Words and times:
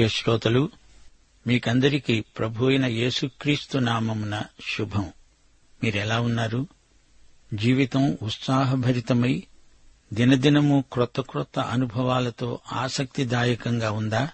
ప్రియ 0.00 0.08
శ్రోతలు 0.08 0.70
మీకందరికీ 1.46 2.20
ప్రభు 2.20 2.66
అయిన 2.66 2.86
యేసుక్రీస్తు 2.86 3.78
నామమున 3.78 4.42
శుభం. 4.76 5.12
మీరెలా 5.84 6.20
ఉన్నారు? 6.20 6.66
జీవితం 7.54 8.18
ఉత్సాహభరితమై 8.22 9.42
దినదినము 10.12 10.84
క్రొత్త 10.92 11.20
క్రొత్త 11.20 11.58
అనుభవాలతో 11.58 12.58
ఆసక్తిదాయకంగా 12.72 13.90
ఉందా? 13.90 14.28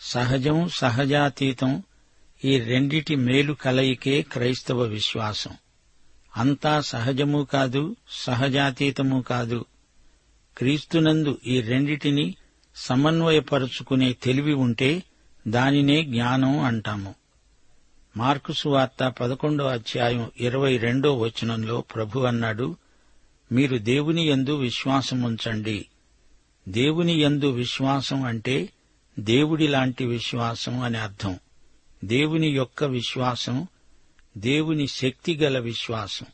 సహజం 0.00 0.68
సహజాతీతం 0.68 1.82
ఈ 2.44 2.58
రెండిటి 2.58 3.16
మేలు 3.16 3.52
కలయికే 3.52 4.22
క్రైస్తవ 4.22 4.82
విశ్వాసం. 4.82 5.50
అంతా 6.36 6.80
సహజము 6.80 7.44
కాదు 7.52 7.96
సహజాతీతము 8.10 9.22
కాదు. 9.22 9.64
క్రీస్తునందు 10.58 11.38
ఈ 11.46 11.60
రెండిటిని 11.60 12.34
సమన్వయపరుచుకునే 12.76 14.12
తెలివి 14.12 14.54
ఉంటే 14.54 15.02
దానినే 15.48 16.04
జ్ఞానం 16.04 16.58
అంటాము. 16.58 17.14
మార్కు 18.16 18.52
సువార్త 18.52 19.14
పదకొండో 19.20 19.66
అధ్యాయం 19.66 20.30
ఇరవై 20.40 20.76
రెండో 20.76 21.16
వచనంలో 21.16 21.80
ప్రభు 21.80 22.20
అన్నాడు 22.20 22.76
మీరు 23.52 23.78
దేవుని 23.78 24.28
యందు 24.28 24.56
విశ్వాసముంచండి. 24.56 25.86
దేవుని 26.68 27.20
యందు 27.20 27.50
విశ్వాసం 27.50 28.24
అంటే 28.24 28.68
దేవుడి 29.18 29.68
లాంటి 29.68 30.06
విశ్వాసం 30.06 30.80
అని 30.80 30.98
అర్థం. 30.98 31.38
దేవుని 32.04 32.48
యొక్క 32.48 32.84
విశ్వాసం 32.84 33.66
దేవుని 34.38 34.86
శక్తిగల 34.86 35.58
విశ్వాసం. 35.58 36.26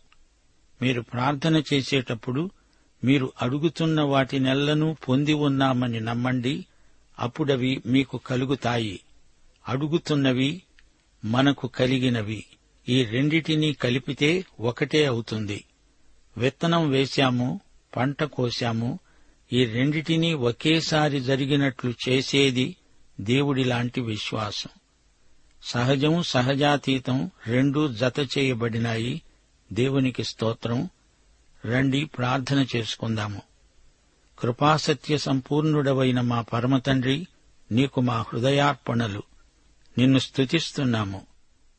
మీరు 0.82 1.00
ప్రార్థన 1.00 1.62
చేసేటప్పుడు 1.72 2.50
మీరు 3.06 3.32
అడుగుతున్న 3.42 4.00
వాటినెల్లను 4.00 4.96
పొంది 5.08 5.32
ఉన్నామని 5.32 6.00
నమ్మండి 6.00 6.66
అప్పుడవి 7.18 7.82
మీకు 7.86 8.20
కలుగుతాయి. 8.26 9.00
అడుగుతున్నవి 9.68 10.62
మనకు 11.24 11.66
కలిగినవి. 11.66 12.44
ఈ 12.88 13.04
రెండిటినీ 13.04 13.72
కలిపితే 13.72 14.44
ఒకటే 14.60 15.04
అవుతుంది. 15.04 15.64
విత్తనం 16.36 16.90
వేశాము 16.90 17.60
పంట 17.96 18.24
కోశాము 18.24 18.98
ఈ 19.52 19.64
రెండిటినీ 19.64 20.34
ఒకేసారి 20.34 21.20
జరిగినట్లు 21.20 21.94
చేసేది 22.08 22.76
దేవుడిలాంటి 23.20 24.00
విశ్వాసం. 24.00 24.70
సహజం 25.62 26.22
సహజాతీతం 26.22 27.30
రెండూ 27.46 27.88
జత 27.88 28.38
చేయబడినాయి. 28.38 29.22
దేవునికి 29.72 30.24
స్తోత్రం. 30.24 30.88
రండి 31.66 32.04
ప్రార్థన 32.04 32.66
చేసుకుందాము. 32.76 33.42
కృపాసత్య 34.38 35.18
సంపూర్ణుడవైన 35.18 36.20
మా 36.20 36.40
పరమతండ్రి 36.40 37.26
నీకు 37.72 38.00
మా 38.00 38.24
హృదయార్పణలు. 38.32 39.22
నిన్ను 39.98 40.18
స్తుతిస్తున్నాము 40.18 41.22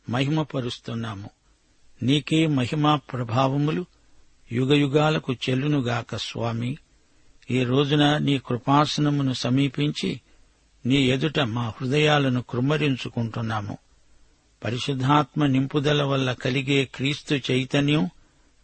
మహిమపరుస్తున్నాము. 0.09 1.29
నీకే 2.03 2.47
మహిమా 2.47 2.95
ప్రభావములు 2.95 3.85
యుగయుగాలకు 4.51 5.33
చెల్లునుగాక 5.33 6.15
స్వామి. 6.15 6.77
ఈ 7.51 7.63
రోజున 7.63 8.17
నీ 8.17 8.37
కృపాసనమును 8.37 9.33
సమీపించి 9.33 10.21
నీ 10.85 10.95
ఎదుట 10.95 11.39
మా 11.39 11.69
హృదయాలను 11.69 12.41
కృమ్మరించుకుంటున్నాము 12.41 13.77
పరిశుద్ధాత్మ 14.63 15.45
నింపుదల 15.45 16.03
వల్ల 16.03 16.33
కలిగే 16.33 16.85
క్రీస్తు 16.85 17.51
చైతన్యం 17.51 18.09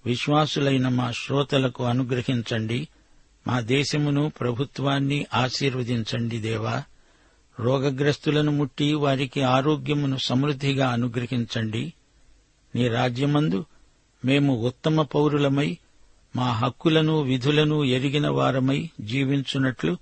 విశ్వాసులైన 0.06 0.88
మా 0.88 1.12
శ్రోతలకు 1.12 1.84
అనుగ్రహించండి. 1.84 2.88
మా 3.48 3.60
దేశమును 3.60 4.32
ప్రభుత్వాన్ని 4.40 5.26
ఆశీర్వదించండి 5.34 6.38
దేవా. 6.38 6.84
రోగగ్రస్తులను 7.60 8.52
ముట్టి 8.52 8.94
వారికి 8.94 9.42
ఆరోగ్యమును 9.42 10.18
సమృద్ధిగా 10.18 10.90
అనుగ్రహించండి. 10.90 11.94
నీ 12.76 12.88
రాజ్యమందు 12.88 13.66
మేము 14.26 14.62
ఉత్తమ 14.62 15.02
పౌరులమై 15.02 15.78
మా 16.36 16.52
హక్కులను 16.52 17.22
విధులను 17.22 17.84
ఎరిగిన 17.84 18.30
వారమై 18.30 18.90
జీవించున్నట్లు 19.02 19.98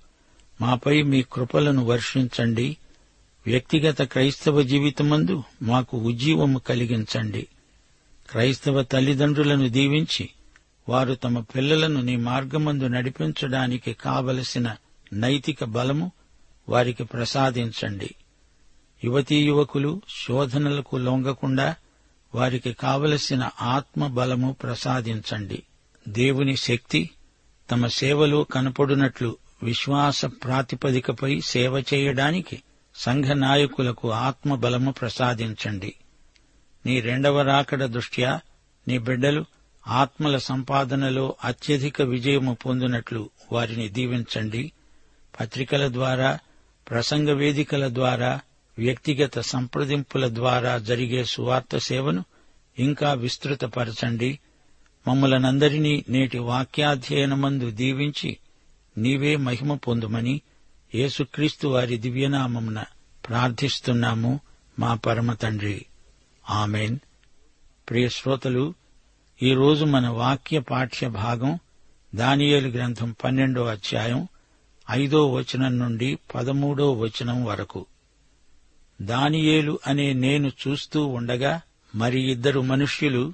మాపై 0.60 1.02
మీ 1.02 1.24
కృపలను 1.32 1.84
వర్షించండి. 1.84 2.76
వ్యక్తిగత 3.46 4.02
క్రైస్తవ 4.02 4.62
జీవితమందు 4.62 5.42
మాకు 5.62 5.98
ఉజ్జీవము 5.98 6.58
కలిగించండి. 6.58 7.46
క్రైస్తవ 8.32 8.82
తల్లిదండ్రులను 8.82 9.68
దీవించి 9.68 10.28
వారు 10.88 11.14
తమ 11.14 11.40
పిల్లలను 11.40 12.00
నీ 12.00 12.16
మార్గమందు 12.16 12.84
నడిపించడానికి 12.84 13.92
కావలసిన 13.92 14.76
నైతిక 15.12 15.64
బలము 15.64 16.12
వారికి 16.68 17.04
ప్రసాదించండి. 17.04 18.14
యువతీ 19.04 19.36
యువకులు 19.44 20.02
శోధనలకు 20.28 20.96
లొంగకుండా 20.96 21.76
వారికి 22.34 22.72
కావలసిన 22.72 23.50
ఆత్మ 23.60 24.06
బలము 24.06 24.56
ప్రసాదించండి. 24.62 25.62
దేవుని 26.08 26.56
శక్తి 26.56 27.10
తమ 27.70 27.86
సేవలో 27.86 28.44
కనపడునట్లు 28.44 29.36
విశ్వాస 29.62 30.24
ప్రాతిపదికపై 30.24 31.40
సేవ 31.40 31.78
చేయడానికి 31.78 32.62
సంఘ 32.94 33.24
నాయకులకు 33.24 34.10
ఆత్మబలము 34.10 34.90
ప్రసాదించండి. 34.90 35.94
నీ 36.86 37.00
రెండవ 37.00 37.42
రాకడ 37.42 37.84
దృష్ట్యా 37.84 38.40
నీ 38.88 38.98
బిడ్డలు 38.98 39.44
ఆత్మల 39.88 40.36
సంపాదనలో 40.36 41.36
అత్యధిక 41.44 42.02
విజయము 42.02 42.54
పొందినట్లు 42.54 43.30
వారిని 43.52 43.88
దీవించండి. 43.88 44.72
పత్రికల 45.40 45.92
ద్వారా 45.92 46.38
ప్రసంగ 46.90 47.30
వేదికల 47.30 47.94
ద్వారా 47.94 48.40
వ్యక్తిగత 48.78 49.38
సంప్రదింపుల 49.38 50.34
ద్వారా 50.34 50.78
జరిగే 50.78 51.24
సువార్త 51.24 51.78
సేవను 51.78 52.24
ఇంకా 52.78 53.12
విస్తృతపరచండి. 53.12 54.38
మమ్మలనందరినీ 55.08 56.04
నేటి 56.08 56.38
వాక్యాధ్యయనమందు 56.38 57.70
దీవించి 57.70 58.36
నీవే 58.98 59.36
మహిమ 59.36 59.74
పొందుమని 59.74 60.40
యేసుక్రీస్తు 60.94 61.68
వారి 61.68 61.98
దివ్యనామమున 61.98 62.84
ప్రార్థిస్తున్నాము 63.28 64.40
మా 64.78 64.94
పరమ 64.94 65.32
తండ్రి. 65.32 65.86
ఆమెన్. 66.50 66.98
ప్రియ 67.90 68.08
శ్రోతలు 68.08 68.74
ఈరోజు 69.42 69.84
మన 69.84 70.08
వాక్య 70.08 70.60
పాఠ్య 70.60 71.08
భాగం 71.08 71.58
దానియేలు 72.14 72.68
గ్రంథం 72.68 73.16
పన్నెండో 73.24 73.64
అధ్యాయం 73.64 74.28
ఐదో 74.90 75.32
వచనం 75.32 75.78
నుండి 75.78 76.18
పదమూడో 76.34 76.92
వచనం 76.92 77.44
వరకు. 77.44 77.86
దానియేలు 79.02 79.78
అనే 79.86 80.12
నేను 80.12 80.52
చూస్తూ 80.68 81.06
ఉండగా 81.06 81.60
మరి 81.94 82.30
ఇద్దరు 82.30 82.60
మనుష్యులు 82.60 83.32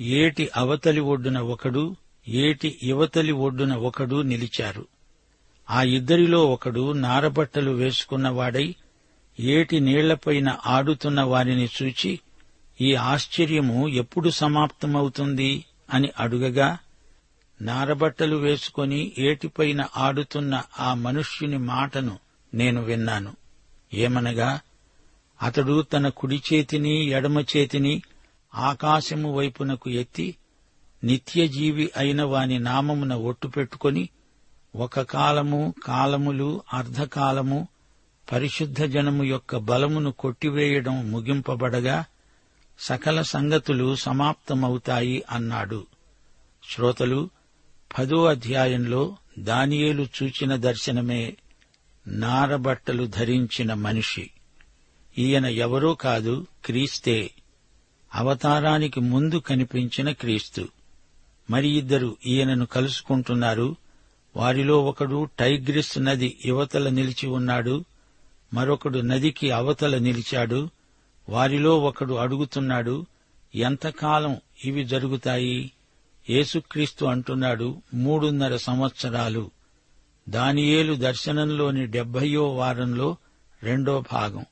ఏటి 0.00 0.50
అవతలి 0.56 1.00
ఒడ్డున 1.00 1.38
ఒకడు 1.38 1.96
ఏటి 2.28 2.78
యువతలి 2.82 3.32
ఒడ్డున 3.32 3.74
ఒకడు 3.74 4.22
నిలిచారు. 4.22 4.86
ఆ 5.70 5.82
ఇద్దరిలో 5.82 6.46
ఒకడు 6.46 6.92
నారబట్టలు 6.92 7.70
వేసుకున్నవాడై 7.70 8.74
ఏటి 9.40 9.80
నీళ్ళపైన 9.80 10.56
ఆడుతున్న 10.66 11.20
వారిని 11.20 11.68
చూచి 11.82 12.20
ఈ 12.80 12.94
ఆశ్చర్యము 12.94 13.88
ఎప్పుడు 13.88 14.28
సమాప్తమవుతుంది 14.30 15.64
అని 15.90 16.12
అడుగగా 16.18 16.78
నారబట్టలు 17.60 18.36
వేసుకొని 18.36 19.12
ఏటిపైన 19.18 19.86
ఆడుతున్న 19.96 20.62
ఆ 20.78 20.94
మనుష్యుని 20.94 21.58
మాటను 21.58 22.18
నేను 22.54 22.82
విన్నాను. 22.82 23.32
ఏమనగా 23.94 24.60
అతడు 25.42 25.82
తన 25.82 26.08
కుడి 26.08 26.42
చేతిని 26.52 26.94
ఎడమ 27.08 27.40
చేతిని 27.40 28.02
ఆకాశము 28.54 29.34
వైపునకు 29.34 29.90
ఎత్తి 29.90 30.34
నిత్యజీవి 31.04 31.90
అయిన 31.96 32.22
వాని 32.22 32.58
నామమున 32.58 33.14
ఒట్టు 33.14 33.48
పెట్టుకొని 33.48 34.08
ఒక 34.76 35.00
కాలము 35.00 35.74
కాలములు 35.84 36.62
అర్ధకాలము 36.72 37.68
పరిశుద్ధ 38.32 38.82
జనము 38.84 39.24
యొక్క 39.24 39.56
బలమును 39.56 40.12
కొట్టివేయడం 40.12 41.10
ముగింపబడగా 41.10 42.04
సకల 42.78 43.22
సంగతులు 43.22 43.94
సమాప్తమవుతాయి 43.94 45.22
అన్నాడు. 45.30 45.86
శ్రోతలు 46.74 47.30
పదో 47.98 48.24
అధ్యాయంలో 48.24 49.16
దానియేలు 49.38 50.06
చూచిన 50.22 50.56
దర్శనమే 50.56 51.36
నారబట్టలు 52.06 53.06
ధరించిన 53.06 53.74
మనిషి. 53.74 54.30
ఈయన 55.18 55.46
ఎవరో 55.46 55.94
కాదు 55.94 56.46
క్రీస్తే. 56.64 57.30
అవతారానికి 58.14 59.00
ముందు 59.00 59.36
కనిపించిన 59.36 60.12
క్రీస్తు. 60.12 60.68
మరి 61.50 61.68
ఇద్దరు 61.68 62.16
ఈయనను 62.26 62.66
కలుసుకుంటున్నారు. 62.66 63.76
వారిలో 64.36 64.84
ఒకడు 64.84 65.28
టైగ్రిస్ 65.38 65.98
నది 65.98 66.38
యువతల 66.44 66.88
నిలిచి 66.88 67.28
ఉన్నాడు. 67.28 67.84
మరొకడు 68.54 68.98
నదికి 68.98 69.50
అవతల 69.50 69.98
నిలిచాడు. 69.98 70.68
వారిలో 71.28 71.78
ఒకడు 71.78 72.14
అడుగుతున్నాడు 72.14 73.06
ఎంతకాలం 73.54 74.36
ఇవి 74.64 74.84
జరుగుతాయి? 74.84 75.72
యేసుక్రీస్తు 76.30 77.04
అంటున్నాడు 77.04 77.82
మూడున్నర 77.94 78.56
సంవత్సరాలు. 78.56 79.50
దానియేలు 80.28 80.94
దర్శనంలోని 80.94 81.86
డెబ్బయో 81.86 82.54
వారంలో 82.54 83.16
రెండో 83.62 84.04
భాగం 84.12 84.46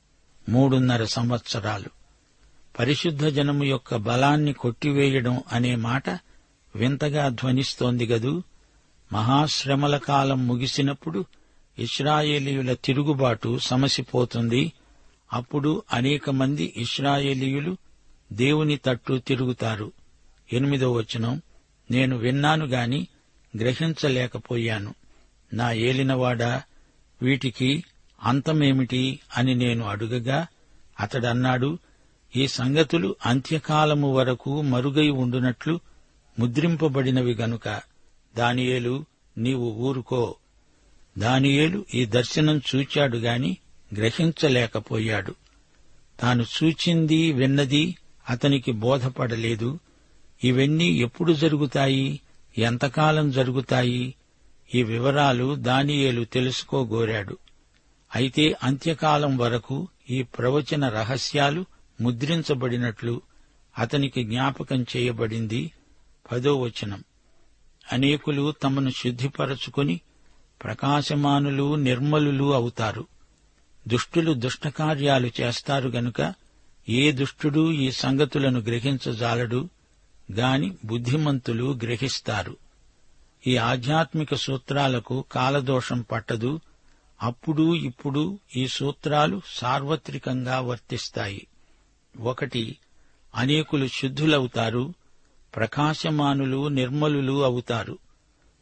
మూడున్నర 0.49 1.05
సంవత్సరాలు. 1.05 1.89
పరిశుద్ధ 2.79 3.25
జనము 3.25 3.63
యొక్క 3.63 3.95
బలాన్ని 3.95 4.53
కొట్టివేయడం 4.53 5.43
అనే 5.51 5.75
మాట 5.75 6.09
వింతగా 6.75 7.29
ధ్వనిస్తోంది 7.29 8.05
గదూ. 8.05 8.43
మహాశ్రమల 9.13 9.97
కాలం 9.97 10.47
ముగిసినప్పుడు 10.47 11.25
ఇస్రాయేలీయుల 11.79 12.73
తిరుగుబాటు 12.73 13.59
సమసిపోతుంది. 13.59 14.73
అప్పుడు 15.33 15.83
అనేక 15.93 16.29
మంది 16.29 16.73
ఇస్రాయేలీయులు 16.77 17.77
దేవుని 18.33 18.77
తట్టు 18.77 19.17
తిరుగుతారు. 19.17 19.91
ఎనిమిదో 20.53 20.91
వచనం 20.91 21.41
నేను 21.91 22.17
విన్నాను 22.17 22.65
గాని 22.65 23.07
గ్రహించలేకపోయాను. 23.57 24.93
నా 25.53 25.71
ఏలినవాడా 25.71 26.63
వీటికి 27.21 27.83
అంతమేమిటి 28.23 29.19
అని 29.37 29.55
నేను 29.55 29.85
అడుగగా 29.85 30.47
అతడన్నాడు 30.99 31.79
ఈ 32.35 32.47
సంగతులు 32.47 33.15
అంత్యకాలము 33.25 34.13
వరకు 34.13 34.61
మరుగై 34.61 35.09
ఉండునట్లు 35.09 35.79
ముద్రింపబడినవి 36.39 37.33
గనుక 37.33 37.81
దానియేలు 38.37 39.05
నీవు 39.37 39.71
ఊరుకో. 39.71 40.35
దానియేలు 41.17 41.85
ఈ 41.93 42.05
దర్శనం 42.05 42.61
చూచాడు 42.75 43.17
గాని 43.17 43.57
గ్రహించలేకపోయాడు. 43.95 45.35
తాను 46.19 46.45
చూచింది 46.63 47.31
విన్నది 47.31 47.95
అతనికి 48.29 48.71
బోధపడలేదు. 48.71 49.79
ఇవన్నీ 50.43 50.85
ఎప్పుడు 50.85 51.33
జరుగుతాయి? 51.33 52.19
ఎంతకాలం 52.57 53.31
జరుగుతాయి? 53.31 54.15
ఈ 54.75 54.83
వివరాలు 54.83 55.55
దానియేలు 55.55 56.23
తెలుసుకోగోరాడు. 56.23 57.37
అయితే 58.15 58.55
అంత్యకాలం 58.63 59.37
వరకు 59.37 59.87
ఈ 60.09 60.23
ప్రవచన 60.23 60.89
రహస్యాలు 60.89 61.65
ముద్రించబడినట్లు 62.01 63.21
అతనికి 63.77 64.23
జ్ఞాపకం 64.23 64.85
చేయబడింది 64.97 65.71
పదో 66.31 66.55
వచనం. 66.55 67.03
అనేకులు 67.91 68.53
తమను 68.63 68.89
శుద్ధిపరచుకొని 68.89 70.01
ప్రకాశమానులు 70.63 71.75
నిర్మలులు 71.75 72.53
అవుతారు. 72.53 73.07
దుష్టులు 73.87 74.33
దుష్టకార్యాలు 74.33 75.31
చేస్తారు 75.41 75.89
గనుక 75.89 76.33
ఏ 76.89 77.11
దుష్టుడు 77.11 77.71
ఈ 77.71 77.91
సంగతులను 77.91 78.59
గ్రహించజాలడు? 78.59 79.69
గాని 80.31 80.77
బుద్ధిమంతులు 80.85 81.79
గ్రహిస్తారు. 81.83 82.57
ఈ 83.47 83.57
ఆధ్యాత్మిక 83.57 84.35
సూత్రాలకు 84.35 85.25
కాలదోషం 85.31 86.01
పట్టదు. 86.01 86.59
అప్పుడు 87.23 87.75
ఇప్పుడు 87.75 88.39
ఈ 88.55 88.67
సూత్రాలు 88.67 89.41
సార్వత్రికంగా 89.45 90.59
వర్తిస్తాయి. 90.59 91.47
ఒకటి 92.19 92.77
అనేకులు 93.35 93.87
శుద్ధులవుతారు. 93.87 94.93
ప్రకాశమానులు 95.55 96.67
నిర్మలులు 96.67 97.43
అవుతారు. 97.43 97.97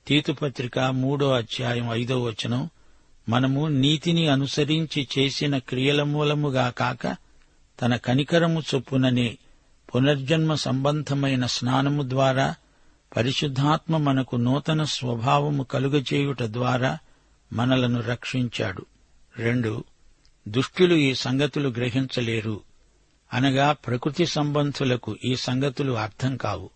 తీతుపత్రిక 0.08 0.80
మూడో 0.80 1.32
అధ్యాయం 1.32 1.90
ఐదో 1.92 2.24
వచనం. 2.24 2.70
మనము 3.30 3.68
నీతిని 3.68 4.28
అనుసరించి 4.28 5.08
చేసిన 5.20 5.58
క్రియల 5.58 6.04
మూలముగా 6.04 6.70
కాక 6.70 7.18
తన 7.82 7.96
కనికరము 7.96 8.62
చొప్పుననే 8.76 9.38
పునర్జన్మ 9.96 10.54
సంబంధమైన 10.54 11.46
స్నానము 11.46 12.10
ద్వారా 12.10 12.56
పరిశుద్ధాత్మ 13.18 13.98
మనకు 13.98 14.36
నూతన 14.36 14.84
స్వభావము 14.84 15.64
కలుగచేయుట 15.64 16.44
ద్వారా 16.44 16.98
మనలను 17.54 18.02
రక్షించాడు. 18.02 18.86
రెండు 19.38 19.84
దుష్టులు 20.48 20.96
ఈ 20.96 21.14
సంగతులు 21.14 21.70
గ్రహించలేరు. 21.70 22.62
అనగా 23.34 23.72
ప్రకృతి 23.72 24.26
సంబంధులకు 24.26 25.18
ఈ 25.26 25.36
సంగతులు 25.36 25.92
అర్థం 25.92 26.38
కావు. 26.38 26.70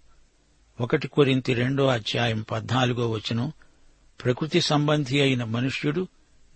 ఒకటి 0.82 1.08
కొరింతి 1.08 1.54
రెండో 1.54 1.88
అధ్యాయం 1.88 2.46
పద్నాలుగో 2.52 3.10
వచనం 3.10 3.52
ప్రకృతి 4.24 4.62
సంబంధి 4.62 5.22
అయిన 5.22 5.44
మనుష్యుడు 5.44 6.08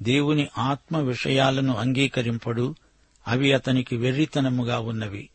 దేవుని 0.04 0.48
ఆత్మ 0.58 0.98
విషయాలను 0.98 1.76
అంగీకరింపడు. 1.76 2.76
అవి 3.28 3.54
అతనికి 3.54 3.98
వెర్రితనముగా 3.98 4.80
ఉన్నవి. 4.80 5.30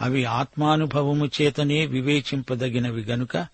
అవి 0.00 0.24
ఆత్మానుభవము 0.24 1.26
చేతనే 1.26 1.86
వివేచింపదగినవి 1.86 3.02
గనుక 3.02 3.46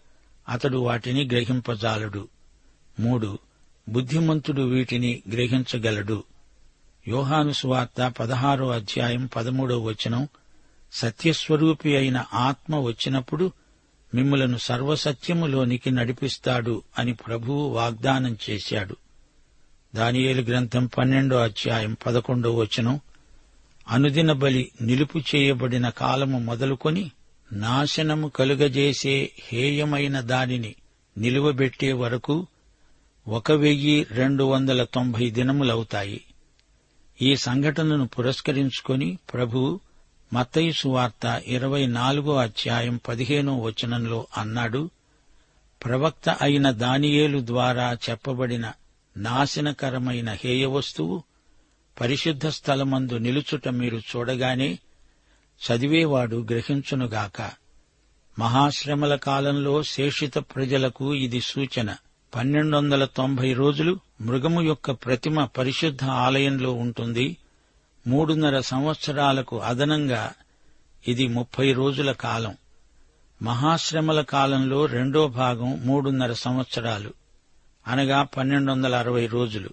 అతడు 0.49 0.79
వాటిని 0.79 1.25
గ్రహింపజాలడు. 1.25 2.29
మూడు 3.01 3.39
బుద్ధిమంతుడు 3.89 4.63
వీటిని 4.63 5.23
గ్రహించగలడు. 5.33 6.25
యోహానుసువార్త 7.09 8.15
పదహారో 8.21 8.71
అధ్యాయం 8.71 9.27
పదమూడో 9.37 9.79
వచనం 9.79 10.29
సత్యస్వరూపి 10.93 11.97
అయిన 11.97 12.25
ఆత్మ 12.35 12.77
వచ్చినప్పుడు 12.77 13.53
మిమ్మలను 14.15 14.57
సర్వసత్యములోనికి 14.57 15.91
నడిపిస్తాడు 15.91 16.83
అని 16.99 17.15
ప్రభువు 17.15 17.69
వాగ్దానం 17.69 18.37
చేశాడు. 18.51 18.97
దానియేలు 19.99 20.43
గ్రంథం 20.43 20.87
పన్నెండో 20.87 21.37
అధ్యాయం 21.37 21.97
పదకొండో 22.07 22.55
వచనం. 22.55 23.01
అనుదిన 23.89 24.33
బలి 24.33 24.73
నిలుపు 24.81 25.19
చేయబడిన 25.19 25.89
కాలము 25.89 26.39
మొదలుకొని 26.39 27.11
నాశనము 27.53 28.29
కలుగజేసే 28.29 29.31
హేయమైన 29.41 30.21
దానిని 30.21 30.75
నిలువబెట్టే 31.19 31.93
వరకు 31.93 32.47
ఒక 33.29 33.53
వెయ్యి 33.53 34.07
రెండు 34.11 34.45
వందల 34.45 34.85
తొంభై 34.85 35.31
దినములవుతాయి. 35.31 36.21
ఈ 37.23 37.37
సంఘటనను 37.37 38.07
పురస్కరించుకొని 38.07 39.19
ప్రభు 39.33 39.81
మత్తయి 40.33 40.73
సువార్త 40.73 41.43
ఇరవై 41.47 41.87
నాలుగో 41.87 42.37
అధ్యాయం 42.37 43.01
పదిహేనో 43.09 43.59
వచనంలో 43.59 44.27
అన్నాడు 44.37 44.91
ప్రవక్త 45.85 46.29
అయిన 46.29 46.71
దానియేలు 46.71 47.41
ద్వారా 47.45 47.97
చెప్పబడిన 48.11 48.73
నాశనకరమైన 49.19 50.33
హేయ 50.33 50.67
వస్తువు 50.67 51.23
పరిశుద్ధ 52.01 52.47
స్థలమందు 52.47 53.15
నిలుచుట 53.15 53.69
మీరు 53.69 53.99
చూడగానే 53.99 54.79
చదివేవాడు 55.59 56.37
గ్రహించునుగాక. 56.37 57.51
మహాశ్రమల 58.39 59.17
కాలంలో 59.17 59.83
శేషిత 59.83 60.39
ప్రజలకు 60.39 61.15
ఇది 61.15 61.41
సూచన. 61.41 61.97
పన్నెండు 62.35 62.77
వందల 62.77 63.05
తొంభై 63.05 63.53
రోజులు 63.53 64.01
మృగము 64.21 64.63
యొక్క 64.63 64.91
ప్రతిమ 64.91 65.45
పరిశుద్ధ 65.45 66.05
ఆలయంలో 66.05 66.73
ఉంటుంది. 66.73 67.37
మూడున్నర 68.07 68.61
సంవత్సరాలకు 68.61 69.61
అదనంగా 69.61 70.33
ఇది 71.09 71.29
ముప్పై 71.29 71.73
రోజుల 71.73 72.13
కాలం. 72.13 72.57
మహాశ్రమల 73.43 74.21
కాలంలో 74.21 74.87
రెండో 74.87 75.29
భాగం 75.29 75.87
మూడున్నర 75.87 76.33
సంవత్సరాలు. 76.33 77.28
అనగా 77.89 78.23
పన్నెండు 78.23 78.73
వందల 78.73 78.97
అరవై 78.97 79.27
రోజులు. 79.27 79.71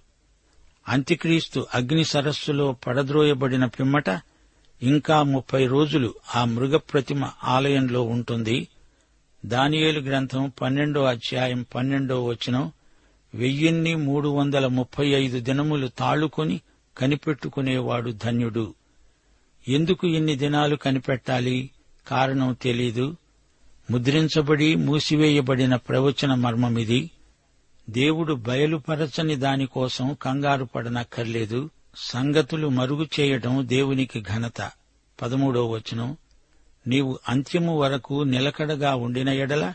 అంత్యక్రీస్తు 0.88 1.68
అగ్ని 1.74 2.04
సరస్సులో 2.04 2.76
పడద్రోయబడిన 2.88 3.66
పిమ్మట 3.66 4.10
ఇంకా 4.84 5.24
ముప్పై 5.24 5.68
రోజులు 5.68 6.14
ఆ 6.36 6.46
మృగప్రతిమ 6.46 7.30
ఆలయంలో 7.44 8.02
ఉంటుంది. 8.02 8.68
దానియేలు 9.46 10.00
గ్రంథం 10.00 10.52
పన్నెండో 10.62 11.04
అధ్యాయం 11.04 11.66
పన్నెండో 11.76 12.26
వచనం 12.26 12.72
వెయ్యిన్ని 13.36 13.96
మూడు 13.96 14.30
వందల 14.30 14.68
ముప్పై 14.68 15.08
ఐదు 15.08 15.40
దినములు 15.40 15.88
తాళుకొని 15.88 16.62
కనిపెట్టుకునేవాడు 16.98 18.12
ధన్యుడు. 18.12 18.74
ఎందుకు 19.68 20.08
ఇన్ని 20.08 20.36
దినాలు 20.36 20.76
కనిపెట్టాలి? 20.76 21.70
కారణం 22.08 22.58
తెలీదు. 22.62 23.16
ముద్రించబడి 23.92 24.76
మూసివేయబడిన 24.76 25.76
ప్రవచన 25.76 26.34
మర్మమిది. 26.34 27.12
దేవుడు 27.90 28.34
బయలుపరచని 28.34 29.36
దానికోసం 29.36 30.14
కంగారు 30.22 30.66
పడనక్కర్లేదు. 30.66 31.70
సంగతులు 31.98 32.68
మరుగు 32.68 33.08
చేయడం 33.20 33.68
దేవునికి 33.68 34.22
ఘనత. 34.22 34.72
పదమూడో 35.22 35.70
వచనం. 35.70 36.18
నీవు 36.88 37.20
అంత్యము 37.30 37.80
వరకు 37.80 38.24
నిలకడగా 38.24 38.96
ఉండిన 38.96 39.30
ఎడల 39.30 39.74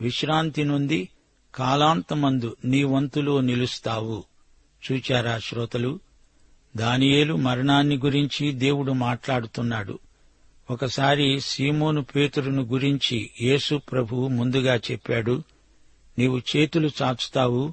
విశ్రాంతి 0.00 0.64
నుండి 0.64 1.08
కాలాంతమందు 1.54 2.56
నీ 2.64 2.84
వంతులో 2.84 3.40
నిలుస్తావు. 3.40 4.24
చూచారా 4.92 5.38
శ్రోతలు? 5.38 6.00
దానియేలు 6.76 7.36
మరణాన్ని 7.36 7.96
గురించి 7.96 8.52
దేవుడు 8.52 8.92
మాట్లాడుతున్నాడు. 8.92 9.98
ఒకసారి 10.70 11.40
సీమోను 11.40 12.02
పేతురును 12.02 12.62
గురించి 12.62 13.30
యేసు 13.40 13.80
ప్రభు 13.92 14.28
ముందుగా 14.28 14.76
చెప్పాడు. 14.76 15.42
నీవు 16.18 16.42
చేతులు 16.56 16.90
చాచుతావు 17.02 17.72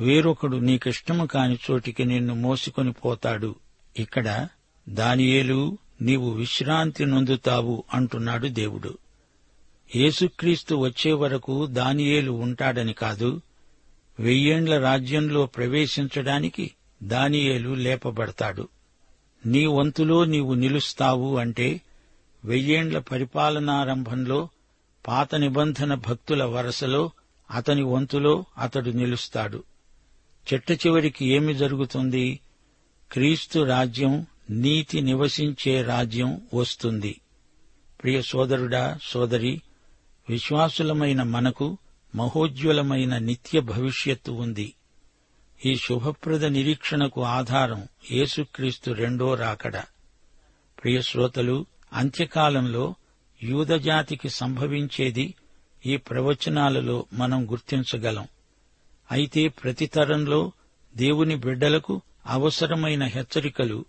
వేరొకడు 0.00 0.56
నీకిష్టము 0.56 1.26
కాని 1.26 1.58
చోటికి 1.70 2.04
నిన్ను 2.04 2.34
మోసుకొని 2.34 2.92
పోతాడు. 2.92 3.54
ఇక్కడ 3.96 4.48
దానియేలు 4.88 5.78
నీవు 6.02 6.30
విశ్రాంతి 6.30 7.06
నొందుతావు 7.06 7.84
అంటున్నాడు 7.94 8.48
దేవుడు. 8.48 8.98
యేసుక్రీస్తు 9.96 10.74
వచ్చే 10.74 11.12
వరకు 11.12 11.66
దానియేలు 11.66 12.32
ఉంటాడని 12.32 12.92
కాదు 12.92 13.40
వెయ్యేండ్ల 14.20 14.78
రాజ్యంలో 14.78 15.46
ప్రవేశించడానికి 15.46 16.70
దానియేలు 17.02 17.74
లేపబడతాడు. 17.74 18.68
నీ 19.46 19.66
వంతులో 19.66 20.24
నీవు 20.24 20.54
నిలుస్తావు 20.54 21.36
అంటే 21.36 21.80
వెయ్యేండ్ల 22.44 22.98
పరిపాలనారంభంలో 22.98 24.48
పాత 25.06 25.34
నిబంధన 25.34 25.94
భక్తుల 25.94 26.44
వరసలో 26.44 27.10
అతని 27.50 27.82
వంతులో 27.82 28.44
అతడు 28.58 28.90
నిలుస్తాడు. 28.90 29.64
చెట్ట 30.52 30.72
చివరికి 30.72 31.26
ఏమి 31.26 31.54
జరుగుతుంది? 31.54 32.40
క్రీస్తు 33.12 33.58
రాజ్యం 33.58 34.26
నీతి 34.50 35.00
నివసించే 35.00 35.82
రాజ్యం 35.82 36.40
వస్తుంది. 36.54 37.20
ప్రియ 38.02 38.22
సోదరుడా 38.22 38.98
సోదరి 39.02 39.62
విశ్వాసులమైన 40.30 41.22
మనకు 41.22 41.78
మహోజ్వలమైన 42.14 43.18
నిత్య 43.18 43.60
భవిష్యత్తు 43.60 44.32
ఉంది. 44.32 44.74
ఈ 45.66 45.76
శుభప్రద 45.76 46.44
నిరీక్షణకు 46.44 47.22
ఆధారం 47.22 47.88
యేసుక్రీస్తు 48.10 48.90
రెండో 48.90 49.34
రాకడ. 49.34 49.76
ప్రియశ్రోతలు 50.82 51.66
అంత్యకాలంలో 51.92 52.94
యూదజాతికి 53.42 54.28
సంభవించేది 54.28 55.34
ఈ 55.86 55.96
ప్రవచనాలలో 55.96 57.06
మనం 57.12 57.50
గుర్తించగలం. 57.50 58.28
అయితే 59.12 59.48
ప్రతి 59.48 59.86
తరంలో 59.86 60.52
దేవుని 60.96 61.36
బిడ్డలకు 61.36 62.02
అవసరమైన 62.26 63.04
హెచ్చరికలు 63.04 63.84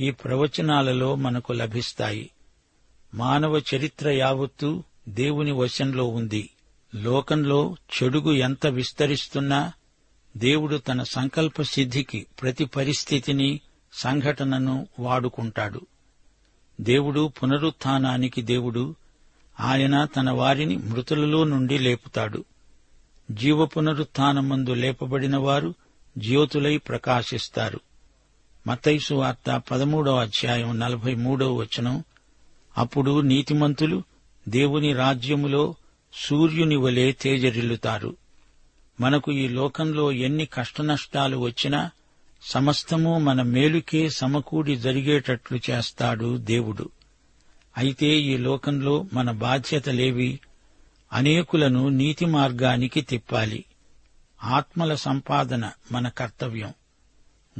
ఈ 0.00 0.10
ప్రవచనాలలో 0.10 1.14
మనకు 1.14 1.52
లభిస్తాయి. 1.52 2.30
మానవ 3.14 3.58
చరిత్ర 3.58 4.10
యావత్తూ 4.10 4.82
దేవుని 5.08 5.52
వశంలో 5.52 6.04
ఉంది. 6.04 6.50
లోకంలో 6.94 7.76
చెడుగు 8.02 8.32
ఎంత 8.32 8.66
విస్తరిస్తున్నా 8.66 9.72
దేవుడు 10.36 10.76
తన 10.76 11.02
సంకల్ప 11.02 11.62
సిద్ధికి 11.62 12.26
ప్రతి 12.42 12.64
పరిస్థితిని 12.64 13.60
సంఘటనను 13.92 14.86
వాడుకుంటాడు. 14.98 15.80
దేవుడు 16.80 17.32
పునరుత్నానికి 17.42 18.42
దేవుడు 18.42 18.94
ఆయన 19.60 20.04
తన 20.04 20.30
వారిని 20.30 20.76
మృతులలో 20.76 21.44
నుండి 21.44 21.78
లేపుతాడు. 21.78 22.44
జీవ 23.30 23.66
పునరుత్థానమందు 23.66 24.70
లేపబడిన 24.70 25.36
వారు 25.36 25.74
జ్యోతులై 26.18 26.76
ప్రకాశిస్తారు. 26.76 27.80
మతైసు 28.66 29.14
వార్త 29.14 29.62
పదమూడవ 29.70 30.20
అధ్యాయం 30.20 30.80
నలభై 30.80 31.14
మూడవ 31.14 31.54
వచనం. 31.54 32.04
అప్పుడు 32.78 33.20
నీతిమంతులు 33.20 34.02
దేవుని 34.48 34.92
రాజ్యములో 34.92 35.74
సూర్యుని 36.14 36.76
వలె 36.76 37.12
తేజరిల్లుతారు. 37.12 38.16
మనకు 39.00 39.32
ఈ 39.32 39.48
లోకంలో 39.48 40.12
ఎన్ని 40.12 40.46
కష్టనష్టాలు 40.46 41.36
వచ్చినా 41.36 41.90
సమస్తము 42.42 43.18
మన 43.18 43.42
మేలుకే 43.42 44.08
సమకూడి 44.08 44.76
జరిగేటట్లు 44.76 45.60
చేస్తాడు 45.70 46.36
దేవుడు. 46.36 46.88
అయితే 47.76 48.06
ఈ 48.06 48.36
లోకంలో 48.36 49.06
మన 49.12 49.30
బాధ్యతలేవి 49.30 50.40
అనేకులను 51.12 51.88
నీతి 51.88 52.26
మార్గానికి 52.26 53.00
తిప్పాలి. 53.00 53.64
ఆత్మల 54.44 54.94
సంపాదన 54.94 55.70
మన 55.92 56.08
కర్తవ్యం. 56.08 56.74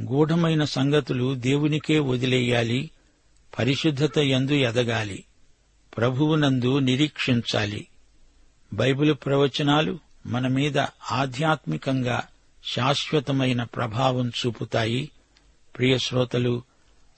గూఢమైన 0.01 0.63
సంగతులు 0.63 1.35
దేవునికే 1.35 1.99
వదిలేయాలి 1.99 2.91
పరిశుద్ధత 3.59 4.19
యందు 4.19 4.51
ఎదగాలి 4.51 5.23
ప్రభువునందు 5.97 6.79
నిరీక్షించాలి. 6.79 7.87
బైబిల్ 8.73 9.13
ప్రవచనాలు 9.13 9.99
మన 10.25 10.47
మీద 10.47 10.77
ఆధ్యాత్మికంగా 11.11 12.23
శాశ్వతమైన 12.75 13.63
ప్రభావం 13.63 14.29
చూపుతాయి. 14.29 15.11
ప్రియ 15.77 15.97
శ్రోతలు 15.97 16.63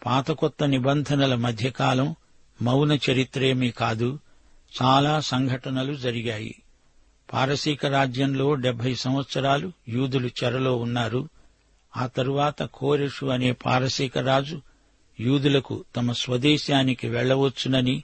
పాత 0.05 0.31
కొత్త 0.31 0.63
నిబంధనల 0.63 1.35
మధ్యకాలం 1.35 2.15
మౌన 2.62 3.00
చరిత్రేమీ 3.12 3.71
కాదు 3.71 4.19
చాలా 4.81 5.19
సంఘటనలు 5.19 5.93
జరిగాయి. 5.93 6.62
పారసీక 7.33 7.85
రాజ్యంలో 7.85 8.55
డెబ్బై 8.55 8.95
సంవత్సరాలు 8.95 9.71
యూదులు 9.89 10.29
చెరలో 10.43 10.75
ఉన్నారు. 10.75 11.29
ఆ 11.97 12.07
తరువాత 12.07 12.63
కోరెషు 12.63 13.25
అనే 13.25 13.51
పారసీక 13.51 14.17
రాజు 14.17 14.62
యూదులకు 15.19 15.85
తమ 15.95 16.12
స్వదేశానికి 16.12 17.09
వెళ్ళవచ్చునని 17.09 18.03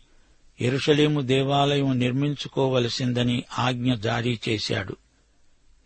ఎరుషలేము 0.61 1.21
దేవాలయం 1.21 1.99
నిర్మించుకోవలసిందని 1.99 3.43
ఆజ్ఞ 3.59 3.93
జారీ 3.93 4.39
చేశాడు. 4.49 4.97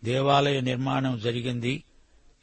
దేవాలయ 0.04 0.60
నిర్మాణం 0.60 1.18
జరిగింది. 1.18 1.84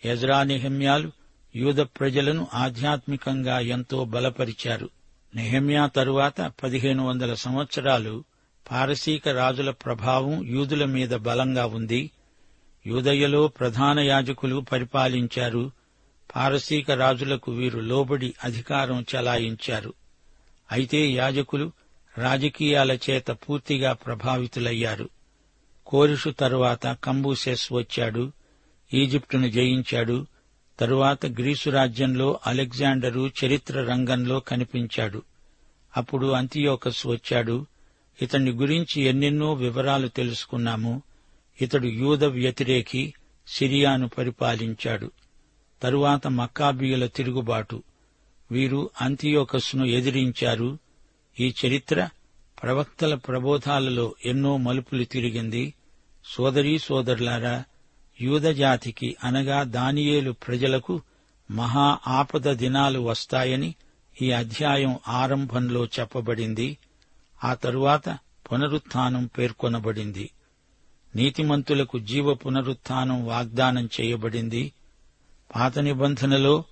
యజ్రా 0.06 0.44
నిహమ్యాలు 0.44 1.12
యూద 1.56 1.76
ప్రజలను 1.76 2.48
ఆధ్యాత్మికంగా 2.54 3.60
ఎంతో 3.60 4.06
బలపరిచారు. 4.06 4.90
నెహమ్యా 5.36 5.86
తరువాత 5.86 6.54
పదిహేను 6.64 7.08
వందల 7.08 7.34
సంవత్సరాలు 7.34 8.24
పారసీక 8.72 9.30
రాజుల 9.30 9.72
ప్రభావం 9.72 10.46
యూదుల 10.48 10.86
మీద 10.86 11.10
బలంగా 11.10 11.66
ఉంది. 11.66 12.12
యూదయ్యలో 12.88 13.48
ప్రధాన 13.48 14.00
యాజకులు 14.00 14.66
పరిపాలించారు. 14.72 15.72
పారసీక 16.36 16.92
రాజులకు 16.92 17.52
వీరు 17.52 17.80
లోబడి 17.80 18.34
అధికారం 18.44 19.06
చెలాయించారు. 19.16 19.94
అయితే 20.72 21.10
యాజకులు 21.10 21.72
రాజకీయాల 22.18 22.92
చేత 22.92 23.28
పూర్తిగా 23.32 23.94
ప్రభావితులయ్యారు. 23.94 25.10
కోరిషు 25.88 26.30
తరువాత 26.30 26.98
కంబూసెస్ 27.04 27.74
వచ్చాడు. 27.74 28.32
ఈజిప్టును 28.94 29.48
జయించాడు. 29.48 30.26
తరువాత 30.80 31.26
గ్రీసు 31.26 31.70
రాజ్యంలో 31.70 32.40
అలెగ్జాండరు 32.48 33.32
చరిత్ర 33.46 33.84
రంగంలో 33.84 34.40
కనిపించాడు. 34.40 35.22
అప్పుడు 35.98 36.28
అంతియోకస్ 36.28 37.08
వచ్చాడు. 37.08 37.66
ఇతని 38.22 38.52
గురించి 38.52 39.02
ఎన్నెన్నో 39.02 39.54
వివరాలు 39.54 40.08
తెలుసుకున్నాము. 40.08 41.02
ఇతడు 41.62 41.88
యూద 41.88 42.24
వ్యతిరేకి 42.24 43.14
సిరియాను 43.48 44.08
పరిపాలించాడు. 44.08 45.12
తరువాత 45.84 46.28
మక్కాబీయుల 46.28 47.06
తిరుగుబాటు. 47.06 47.84
వీరు 48.52 48.90
అంతియోకస్ను 49.02 49.86
ఎదిరించారు. 49.86 50.78
ఈ 51.40 51.54
చరిత్ర 51.66 52.10
ప్రవక్తల 52.64 53.16
ప్రబోధాలలో 53.16 54.16
ఎన్నో 54.26 54.58
మలుపులు 54.58 55.04
తిరిగింది. 55.04 55.74
సోదరీ 56.26 56.80
సోదరులారా 56.80 57.64
యూదజాతికి 58.22 59.16
అనగా 59.24 59.64
దానియేలు 59.64 60.32
ప్రజలకు 60.32 61.02
మహా 61.52 61.98
ఆపద 62.08 62.52
దినాలు 62.52 63.00
వస్తాయని 63.00 63.76
ఈ 64.22 64.32
అధ్యాయం 64.32 65.00
ఆరంభంలో 65.08 65.86
చెప్పబడింది. 65.86 66.78
ఆ 67.44 67.54
తరువాత 67.54 68.10
పునరుత్థానం 68.52 69.26
పేర్కొనబడింది. 69.26 70.30
నీతిమంతులకు 71.16 72.00
జీవ 72.00 72.34
పునరుత్థానం 72.34 73.26
వాగ్దానం 73.26 73.90
చేయబడింది. 74.02 74.74
పాత 75.56 75.80
నిబంధనలో 75.80 76.64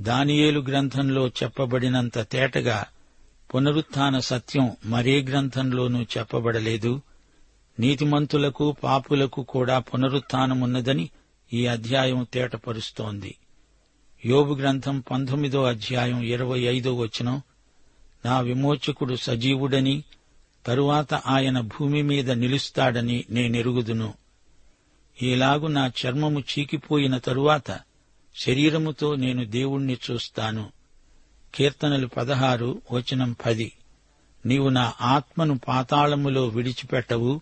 దానియేలు 0.00 0.60
గ్రంథంలో 0.60 1.28
చెప్పబడినంత 1.28 2.18
తేటగా 2.18 2.86
పునరుత్థాన 3.54 4.18
సత్యం 4.18 4.76
మరే 4.84 5.22
గ్రంథంలోనూ 5.22 6.02
చెప్పబడలేదు. 6.02 7.02
నీతిమంతులకు 7.82 8.72
పాపులకు 8.72 9.42
కూడా 9.42 9.78
పునరుత్థానమున్నదని 9.78 11.10
ఈ 11.52 11.66
అధ్యాయం 11.66 12.26
తేటపరుస్తోంది. 12.34 13.34
యోబు 14.26 14.54
గ్రంథం 14.54 15.00
పంతొమ్మిదో 15.00 15.64
అధ్యాయం 15.64 16.22
ఇరవై 16.22 16.60
ఐదో 16.60 16.94
వచనం 16.94 17.42
నా 18.24 18.40
విమోచకుడు 18.40 19.14
సజీవుడని 19.14 20.04
తరువాత 20.66 21.14
ఆయన 21.14 21.60
భూమి 21.60 22.02
మీద 22.02 22.30
నిలుస్తాడని 22.30 23.24
నేనెరుగుదును. 23.30 24.14
ఈలాగు 25.22 25.66
నా 25.66 25.92
చర్మము 26.06 26.40
చీకిపోయిన 26.40 27.18
తరువాత 27.18 27.80
శరీరముతో 28.46 29.14
నేను 29.14 29.44
దేవుణ్ణి 29.44 29.96
చూస్తాను. 30.10 30.70
కీర్తనలు 31.54 32.06
పదహారు 32.06 32.82
వచనం 32.92 33.36
పది. 33.46 33.72
నీవు 34.46 34.68
నా 34.68 34.92
ఆత్మను 35.00 35.58
పాతాళములో 35.58 36.48
విడిచిపెట్టవు 36.48 37.40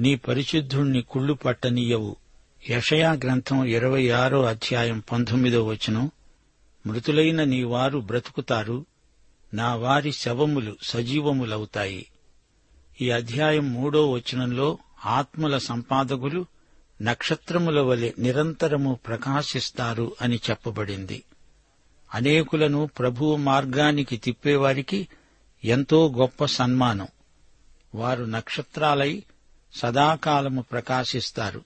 నీ 0.00 0.14
పరిశుద్ధుణ్ణి 0.14 1.02
కుళ్ళు 1.02 1.32
పట్టనీయవు. 1.32 2.16
యషయా 2.70 3.12
గ్రంథం 3.12 3.64
ఇరవై 3.64 4.10
ఆరో 4.10 4.44
అధ్యాయం 4.44 5.02
పంతొమ్మిదో 5.12 5.64
వచనం. 5.64 6.10
మృతులైన 6.86 7.44
నీ 7.44 7.62
వారు 7.62 7.98
బ్రతుకుతారు. 7.98 8.86
నా 9.54 9.74
వారి 9.74 10.12
శవములు 10.12 10.76
సజీవములవుతాయి. 10.82 12.06
ఈ 13.00 13.10
అధ్యాయం 13.10 13.72
మూడో 13.72 14.10
వచనంలో 14.10 14.78
ఆత్మల 15.06 15.58
సంపాదకులు 15.58 16.46
నక్షత్రముల 17.02 17.80
వలె 17.80 18.12
నిరంతరము 18.18 18.98
ప్రకాశిస్తారు 19.06 20.16
అని 20.20 20.40
చెప్పబడింది. 20.50 21.22
అనేకులను 22.14 22.90
ప్రభువు 22.98 23.36
మార్గానికి 23.36 24.16
తిప్పేవారికి 24.16 25.08
ఎంతో 25.64 26.12
గొప్ప 26.16 26.44
సన్మానం. 26.44 27.08
వారు 27.94 28.24
నక్షత్రాలై 28.24 29.22
సదాకాలము 29.74 30.60
ప్రకాశిస్తారు. 30.60 31.64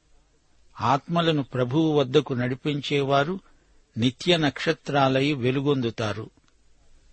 ఆత్మలను 0.80 1.42
ప్రభువు 1.42 1.98
వద్దకు 1.98 2.34
నడిపించేవారు 2.34 3.40
నిత్య 3.98 4.36
నక్షత్రాలై 4.36 5.32
వెలుగొందుతారు. 5.32 6.30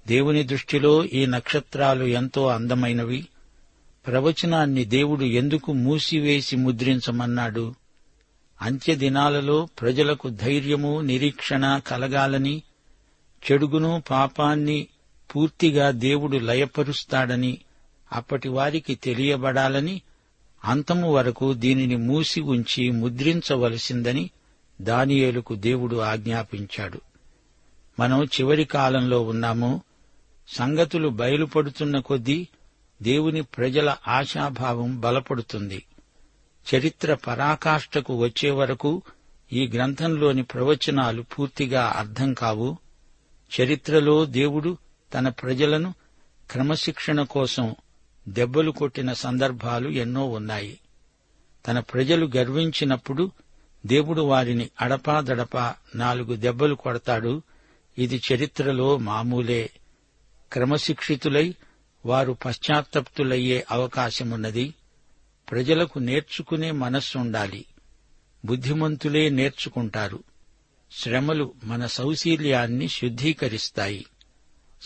దేవుని 0.08 0.44
దృష్టిలో 0.44 1.06
ఈ 1.06 1.26
నక్షత్రాలు 1.26 2.06
ఎంతో 2.06 2.48
అందమైనవి. 2.48 3.28
ప్రవచనాన్ని 4.08 4.86
దేవుడు 4.86 5.24
ఎందుకు 5.24 5.74
మూసివేసి 5.74 6.56
ముద్రించమన్నాడు? 6.56 7.76
అంత్యదినాలలో 8.62 9.68
ప్రజలకు 9.82 10.30
ధైర్యము 10.30 11.02
నిరీక్షణ 11.02 11.78
కలగాలని 11.78 12.64
చెడుగును 13.52 14.04
పాపాన్ని 14.10 14.88
పూర్తిగా 15.36 15.92
దేవుడు 15.92 16.38
లయపరుస్తాడని 16.38 17.58
అప్పటి 18.12 18.50
వారికి 18.50 18.96
తెలియబడాలని 18.96 20.02
అంతము 20.66 21.14
వరకు 21.14 21.54
దీనిని 21.54 21.96
మూసి 21.96 22.42
ఉంచి 22.42 22.92
ముద్రించవలసిందని 22.92 24.30
దానియేలుకు 24.82 25.56
దేవుడు 25.56 25.96
ఆజ్ఞాపించాడు. 25.96 27.02
మనం 28.00 28.24
చివరి 28.24 28.66
కాలంలో 28.66 29.22
ఉన్నాము. 29.22 29.82
సంగతులు 30.48 31.10
బయలుపడుతున్న 31.10 32.00
కొద్దీ 32.00 32.48
దేవుని 33.02 33.42
ప్రజల 33.42 33.96
ఆశాభావం 34.08 35.00
బలపడుతుంది. 35.00 35.84
చరిత్ర 36.76 37.14
పరాకాష్ఠకు 37.14 38.18
వచ్చే 38.18 38.52
వరకు 38.52 39.02
ఈ 39.54 39.68
గ్రంథంలోని 39.68 40.44
ప్రవచనాలు 40.44 41.22
పూర్తిగా 41.22 41.94
అర్థం 41.98 42.34
కావు. 42.34 42.78
చరిత్రలో 43.62 44.26
దేవుడు 44.26 44.78
తన 45.14 45.30
ప్రజలను 45.30 45.94
క్రమశిక్షణ 46.52 47.24
కోసం 47.24 47.76
దెబ్బలు 48.28 48.72
కొట్టిన 48.72 49.14
సందర్భాలు 49.14 49.90
ఎన్నో 49.90 50.26
ఉన్నాయి. 50.26 50.80
తన 51.68 51.80
ప్రజలు 51.80 52.32
గర్వించినప్పుడు 52.36 53.32
దేవుడు 53.86 54.22
వారిని 54.22 54.70
అడపాదడపా 54.82 55.76
నాలుగు 55.96 56.36
దెబ్బలు 56.36 56.76
కొడతాడు. 56.76 57.42
ఇది 57.98 58.22
చరిత్రలో 58.34 58.98
మామూలే. 58.98 59.70
క్రమశిక్షితులై 60.54 61.56
వారు 62.06 62.38
పశ్చాత్తప్తులయ్యే 62.46 63.66
అవకాశమున్నది. 63.72 64.74
ప్రజలకు 65.52 66.00
నేర్చుకునే 66.00 66.72
మనస్సుండాలి. 66.72 67.66
బుద్ధిమంతులే 68.46 69.30
నేర్చుకుంటారు. 69.30 70.24
శ్రమలు 70.92 71.54
మన 71.64 71.86
సౌశీల్యాన్ని 71.86 72.88
శుద్ధీకరిస్తాయి. 72.88 74.06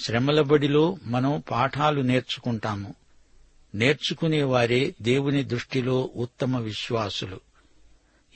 శ్రమల 0.03 0.41
బడిలో 0.41 0.97
మనం 1.03 1.43
పాఠాలు 1.51 2.01
నేర్చుకుంటాము. 2.01 2.95
నేర్చుకునేవారే 3.75 4.95
దేవుని 5.01 5.43
దృష్టిలో 5.43 6.09
ఉత్తమ 6.15 6.59
విశ్వాసులు. 6.59 7.39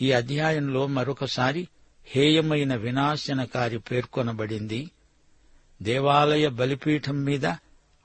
ఈ 0.02 0.12
అధ్యాయంలో 0.12 0.88
మరొకసారి 0.88 1.68
హేయమైన 2.06 2.76
వినాశనకారి 2.76 3.80
పేర్కొనబడింది. 3.80 4.92
దేవాలయ 5.82 6.48
బలిపీఠం 6.48 7.24
మీద 7.24 7.46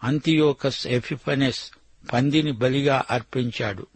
అంతియోకస్ 0.02 0.86
ఎఫిఫనెస్ 0.86 1.70
పందిని 2.12 2.52
బలిగా 2.52 3.04
అర్పించాడు. 3.10 3.86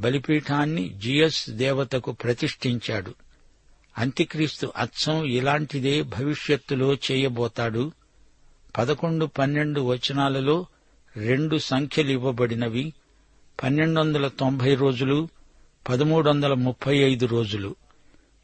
బలిపీఠాన్ని 0.00 0.88
జియస్ 0.88 1.50
దేవతకు 1.50 2.12
ప్రతిష్ఠించాడు. 2.12 3.14
అంత్యక్రీస్తు 3.98 4.72
అచ్చం 4.76 5.24
ఇలాంటిదే 5.24 6.02
భవిష్యత్తులో 6.02 6.94
చేయబోతాడు. 6.94 7.92
పదకొండు 8.78 9.26
పన్నెండు 9.26 9.80
వచనాలలో 9.80 10.66
రెండు 11.16 11.58
సంఖ్యలు 11.58 12.10
ఇవ్వబడినవి. 12.10 12.92
పన్నెండు 13.62 14.00
వందల 14.00 14.28
తొంభై 14.28 14.74
రోజులు 14.74 15.28
పదమూడు 15.88 16.30
వందల 16.30 16.54
ముప్పై 16.54 16.96
ఐదు 16.96 17.26
రోజులు. 17.26 17.76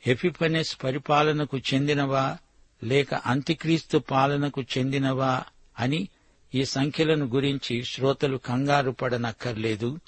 ఎఫిపనెస్ 0.07 0.77
పరిపాలనకు 0.85 1.59
చెందినవా 1.59 2.39
లేక 2.85 3.15
అంత్యక్రీస్తు 3.15 3.99
పాలనకు 3.99 4.63
చెందినవా 4.63 5.45
అని 5.79 6.09
ఈ 6.55 6.65
సంఖ్యలను 6.65 7.27
గురించి 7.27 7.85
శ్రోతలు 7.85 8.37
కంగారు 8.37 8.91
పడనక్కర్లేదు. 8.91 9.99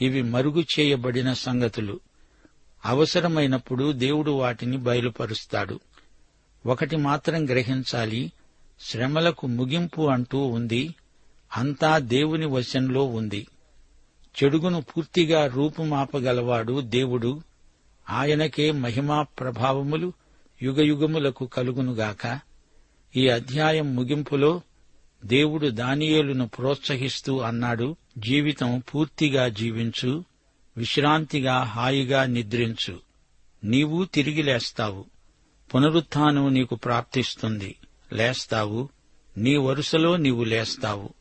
ఇవి 0.00 0.22
మరుగు 0.22 0.64
చేయబడిన 0.78 1.32
సంగతులు. 1.32 2.00
అవసరమైనప్పుడు 2.84 3.92
దేవుడు 3.92 4.30
వాటిని 4.30 4.76
బయలుపరుస్తాడు. 4.76 5.80
ఒకటి 6.66 6.96
మాత్రం 6.96 7.46
గ్రహించాలి. 7.46 8.32
శ్రమలకు 8.80 9.46
ముగింపు 9.46 10.08
అంటూ 10.08 10.38
ఉంది. 10.38 10.94
అంతా 11.56 11.98
దేవుని 11.98 12.46
వశంలో 12.46 13.04
ఉంది. 13.04 13.46
చెడుగును 14.44 14.80
పూర్తిగా 14.80 15.46
రూపుమాపగలవాడు 15.46 16.80
దేవుడు. 16.80 17.42
ఆయనకే 18.10 18.70
మహిమా 18.70 19.22
ప్రభావములు 19.22 20.12
యుగయుగములకు 20.62 21.46
కలుగునుగాక. 21.46 22.40
ఈ 23.16 23.28
అధ్యాయం 23.28 23.96
ముగింపులో 23.96 24.60
దేవుడు 25.24 25.68
దానియేలును 25.68 26.48
ప్రోత్సహిస్తూ 26.48 27.38
అన్నాడు. 27.38 27.96
జీవితం 28.18 28.82
పూర్తిగా 28.94 29.48
జీవించు 29.48 30.24
విశ్రాంతిగా 30.76 31.58
హాయిగా 31.58 32.24
నిద్రించు. 32.24 33.00
నీవు 33.64 34.04
తిరిగి 34.04 34.42
లేస్తావు. 34.42 35.04
పునరుత్థానం 35.74 36.54
నీకు 36.54 36.74
ప్రాప్తిస్తుంది. 36.74 37.76
లేస్తావు. 38.12 38.88
నీ 39.36 39.56
వరుసలో 39.56 40.16
నీవు 40.16 40.44
లేస్తావు. 40.44 41.15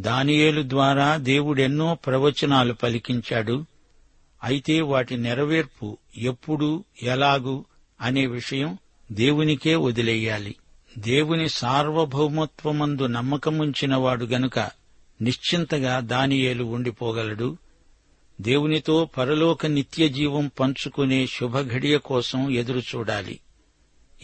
దానియేలు 0.00 0.62
ద్వారా 0.66 1.16
దేవుడెన్నో 1.16 1.94
ప్రవచనాలు 1.94 2.72
పలికించాడు. 2.72 3.64
అయితే 4.44 4.80
వాటి 4.80 5.16
నెరవేర్పు 5.16 5.98
ఎప్పుడు 6.16 6.84
ఎలాగు 7.02 7.64
అనే 8.00 8.26
విషయం 8.26 8.78
దేవునికే 9.12 9.74
వదిలేయాలి. 9.74 10.54
దేవుని 10.98 11.48
సార్వభౌమత్వమందు 11.48 13.06
నమ్మకముంచినవాడు 13.06 14.24
గనుక 14.24 14.58
నిశ్చింతగా 15.22 16.00
దానియేలు 16.00 16.64
ఉండిపోగలడు. 16.64 17.56
దేవునితో 18.40 19.08
పరలోక 19.18 19.66
నిత్య 19.66 20.08
జీవం 20.08 20.50
పంచుకునే 20.60 21.26
శుభఘడియ 21.26 21.98
కోసం 21.98 22.50
ఎదురుచూడాలి. 22.50 23.40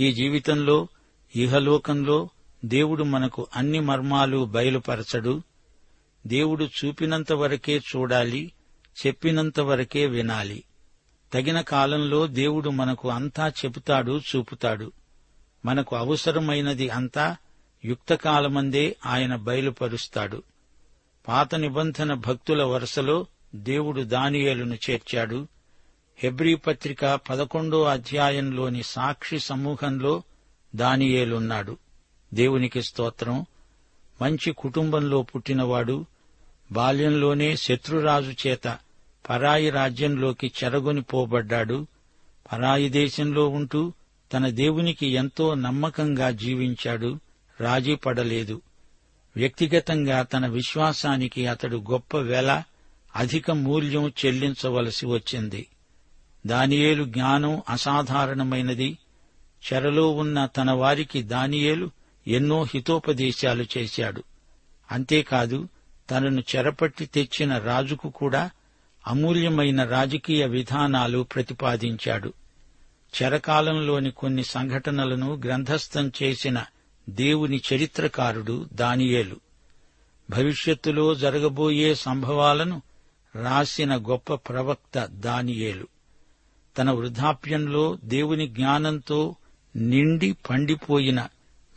ఈ 0.01 0.13
జీవితంలో 0.13 0.89
ఇహలోకంలో 1.37 2.29
దేవుడు 2.65 3.05
మనకు 3.05 3.47
అన్ని 3.57 3.81
మర్మాలు 3.81 4.45
బయలుపరచడు. 4.45 5.43
దేవుడు 6.27 6.65
చూపినంత 6.65 7.33
వరకే 7.33 7.79
చూడాలి 7.79 8.53
చెప్పినంత 9.07 9.61
వరకే 9.61 10.07
వినాలి. 10.07 10.65
తగిన 11.33 11.61
కాలంలో 11.61 12.27
దేవుడు 12.27 12.71
మనకు 12.71 13.11
అంతా 13.11 13.49
చెబుతాడు 13.49 14.21
చూపుతాడు. 14.37 14.93
మనకు 15.65 15.97
అవసరమైనది 15.97 16.89
అంతా 16.89 17.37
యుక్తకాలమందే 17.85 18.97
ఆయన 19.07 19.37
బయలుపరుస్తాడు. 19.37 20.43
పాత 21.29 21.55
నిబంధన 21.55 22.15
భక్తుల 22.15 22.63
వరుసలో 22.63 23.27
దేవుడు 23.55 24.01
దానియేలును 24.01 24.75
చేర్చాడు. 24.75 25.49
హెబ్రీ 26.19 26.55
పత్రిక 26.55 27.07
పదకొండో 27.07 27.85
అధ్యాయంలోని 27.85 28.83
సాక్షి 28.83 29.39
సమూహంలో 29.39 30.23
దానియేలున్నాడు. 30.77 31.77
దేవునికి 32.35 32.83
స్తోత్రం. 32.83 33.47
మంచి 34.23 34.53
కుటుంబంలో 34.53 35.23
పుట్టినవాడు 35.23 36.07
బాల్యంలోనే 36.73 37.57
శత్రురాజు 37.57 38.35
చేత 38.47 38.79
పరాయి 39.31 39.71
రాజ్యంలోకి 39.71 40.53
చెరగొని 40.65 41.03
పోబడ్డాడు. 41.03 41.87
పరాయి 42.53 42.89
దేశంలో 42.89 43.49
ఉంటూ 43.49 43.93
తన 44.33 44.49
దేవునికి 44.49 45.07
ఎంతో 45.07 45.55
నమ్మకంగా 45.55 46.31
జీవించాడు. 46.31 47.21
రాజీ 47.61 47.95
పడలేదు. 47.95 48.63
వ్యక్తిగతంగా 49.37 50.23
తన 50.23 50.47
విశ్వాసానికి 50.47 51.47
అతడు 51.47 51.77
గొప్ప 51.77 52.17
వెల 52.17 52.63
అధిక 53.17 53.51
మూల్యం 53.51 54.13
చెల్లించవలసి 54.27 55.07
వచ్చింది. 55.07 55.67
దానియేలు 56.47 57.05
జ్ఞానం 57.05 57.63
అసాధారణమైనది. 57.69 58.99
చెరలో 59.73 60.11
ఉన్న 60.11 60.47
తన 60.47 60.71
వారికి 60.71 61.23
దానియేలు 61.23 61.91
ఎన్నో 62.27 62.63
హితోపదేశాలు 62.63 63.67
చేశాడు. 63.79 64.23
అంతేకాదు 64.93 65.69
తనను 66.11 66.43
చెరపట్టి 66.57 67.07
తెచ్చిన 67.07 67.59
రాజుకు 67.59 68.09
కూడా 68.09 68.51
అమూల్యమైన 69.07 69.85
రాజకీయ 69.85 70.47
విధానాలు 70.47 71.23
ప్రతిపాదించాడు. 71.23 72.33
చెరకాలంలోని 73.23 74.11
కొన్ని 74.11 74.45
సంఘటనలను 74.45 75.41
గ్రంథస్థం 75.45 76.13
చేసిన 76.23 76.65
దేవుని 77.09 77.61
చరిత్రకారుడు 77.73 78.67
దానియేలు. 78.73 79.37
భవిష్యత్తులో 80.31 81.15
జరగబోయే 81.15 81.95
సంభవాలను 81.95 82.83
రాసిన 83.43 83.97
గొప్ప 83.97 84.35
ప్రవక్త 84.35 85.05
దానియేలు. 85.05 85.87
తన 86.79 86.91
వృద్ధాప్యంలో 86.91 87.99
దేవుని 88.05 88.49
జ్ఞానంతో 88.49 89.37
నిండి 89.77 90.33
పండిపోయిన 90.33 91.29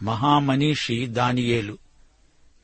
మహామనీషి 0.03 1.07
దానియేలు. 1.07 1.77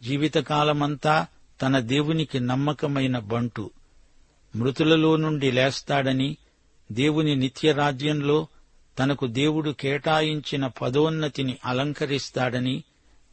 జీవితకాలమంతా 0.04 1.28
తన 1.62 1.80
దేవునికి 1.80 2.40
నమ్మకమైన 2.40 3.20
బంటు. 3.20 3.72
మృతులలో 4.56 5.16
నుండి 5.16 5.52
లేస్తాడని 5.52 6.38
దేవుని 6.92 7.36
నిత్యరాజ్యంలో 7.36 8.48
తనకు 9.00 9.28
దేవుడు 9.28 9.72
కేటాయించిన 9.72 10.68
పదోన్నతిని 10.68 11.58
అలంకరిస్తాడని 11.66 12.84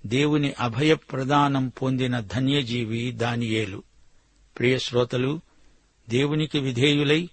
దేవుని 0.06 0.54
అభయప్రదానం 0.60 1.68
పొందిన 1.68 2.20
ధన్యజీవి 2.20 3.12
దానియేలు. 3.12 3.82
ప్రియశ్రోతలు 4.58 5.40
దేవునికి 6.08 6.58
విధేయులై 6.58 7.28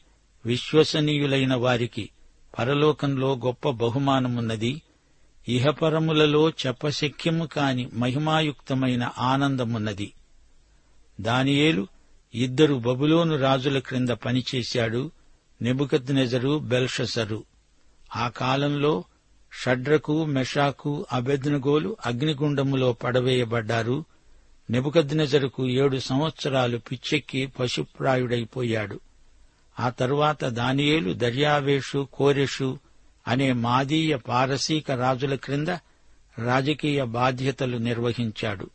విశ్వసనీయులైన 0.46 1.56
వారికి 1.56 2.10
పరలోకంలో 2.60 3.36
గొప్ప 3.46 3.70
బహుమానమున్నది 3.70 4.82
ఇహపరములలో 5.48 6.50
చెప్పశక్యము 6.50 7.46
కాని 7.46 7.90
మహిమాయుక్తమైన 7.94 9.10
ఆనందమున్నది. 9.18 10.14
దానియేలు 11.22 11.88
ఇద్దరు 12.36 12.76
బబులోను 12.76 13.38
రాజుల 13.38 13.80
క్రింద 13.80 14.10
పనిచేశాడు 14.10 15.12
నెబుకద్నెజరు 15.62 16.60
బెల్షసరు. 16.60 17.44
ఆ 18.16 18.28
కాలంలో 18.28 19.04
షడ్రకు 19.64 20.26
మెషాకు 20.26 21.06
అబెద్నగోలు 21.12 21.98
అగ్నిగుండములో 22.06 22.94
పడవేయబడ్డారు. 22.94 24.06
నెబుకద్నెజరుకు 24.70 25.68
ఏడు 25.68 25.98
సంవత్సరాలు 25.98 26.78
పిచ్చెక్కి 26.78 27.46
పశుప్రాయుడైపోయాడు. 27.46 29.00
ఆ 29.80 29.90
తరువాత 29.90 30.46
దానియేలు 30.46 31.14
దర్యావేషు 31.14 32.08
కోరెషు 32.14 32.80
అనే 33.28 33.54
మాదీయ 33.54 34.16
పారసీక 34.16 34.92
రాజుల 34.92 35.36
క్రింద 35.36 35.68
రాజకీయ 36.46 37.04
బాధ్యతలు 37.04 37.78
నిర్వహించాడు. 37.78 38.70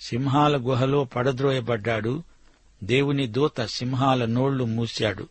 సింహాల 0.00 0.56
గుహలో 0.56 1.04
పడద్రోయబడ్డాడు. 1.04 2.22
దేవుని 2.84 3.26
దూత 3.26 3.64
సింహాల 3.64 4.24
నోళ్ళు 4.24 4.64
మూశాడు. 4.64 5.28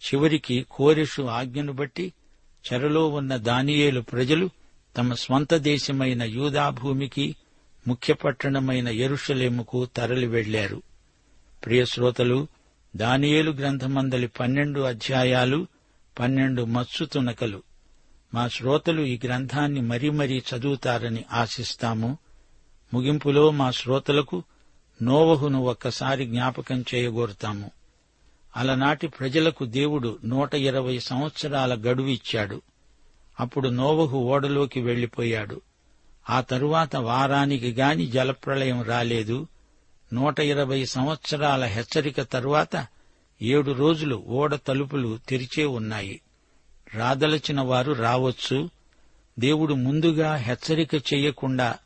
చివరికి 0.00 0.66
కోరిషు 0.70 1.22
ఆజ్ఞను 1.22 1.72
బట్టి 1.72 2.12
చెరలో 2.72 3.08
ఉన్న 3.08 3.36
దానియేలు 3.36 4.00
ప్రజలు 4.00 4.50
తమ 4.96 5.14
స్వంత 5.14 5.54
దేశమైన 5.54 6.22
యూదాభూమికి 6.22 7.36
ముఖ్య 7.88 8.14
పట్టణమైన 8.14 8.88
ఎరుషలేముకు 8.88 9.84
తరలి 9.84 10.26
వెళ్ళారు 10.26 10.82
ప్రియశ్రోతలు 11.64 12.46
దానియేలు 12.96 13.50
గ్రంథమందలి 13.50 14.26
పన్నెండు 14.26 14.80
అధ్యాయాలు 14.80 15.66
పన్నెండు 16.18 16.62
మత్సు 16.62 17.04
తునకలు. 17.04 17.69
మా 18.34 18.48
శ్రోతలు 18.48 19.02
ఈ 19.02 19.20
గ్రంథాన్ని 19.24 19.80
మరీ 19.80 20.10
మరీ 20.10 20.42
చదువుతారని 20.54 21.24
ఆశిస్తాము. 21.32 22.18
ముగింపులో 22.94 23.50
మా 23.50 23.70
శ్రోతలకు 23.70 24.42
నోవహును 25.02 25.62
ఒక్కసారి 25.62 26.26
జ్ఞాపకం 26.26 26.84
చేయగోరుతాము. 26.94 27.70
అలనాటి 28.56 29.08
ప్రజలకు 29.08 29.64
దేవుడు 29.64 30.18
నూట 30.24 30.54
ఇరవై 30.54 30.98
సంవత్సరాల 30.98 31.74
గడువు 31.74 32.08
ఇచ్చాడు. 32.08 32.62
అప్పుడు 33.40 33.68
నోవహు 33.68 34.18
ఓడలోకి 34.18 34.80
వెళ్ళిపోయాడు 34.80 35.60
ఆ 36.30 36.40
తరువాత 36.40 36.96
వారానికి 36.96 37.72
గాని 37.72 38.06
జలప్రళయం 38.06 38.82
రాలేదు. 38.82 39.46
నూట 40.12 40.40
ఇరవై 40.40 40.84
సంవత్సరాల 40.84 41.64
హెచ్చరిక 41.64 42.22
తరువాత 42.22 42.86
ఏడు 43.42 43.72
రోజులు 43.72 44.16
ఓడ 44.16 44.54
తలుపులు 44.54 45.18
తెరిచే 45.28 45.64
ఉన్నాయి. 45.64 46.20
రాదలచిన 46.94 47.60
వారు 47.60 47.92
రావచ్చు. 47.92 48.70
దేవుడు 49.38 49.74
ముందుగా 49.74 50.34
హెచ్చరిక 50.34 50.94
చెయ్యకుండా 50.94 51.78